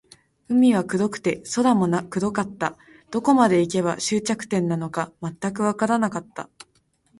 [0.49, 2.75] 海は黒くて、空も黒かった。
[3.11, 6.49] どこまで行けば、終着点なのか全くわからなかった。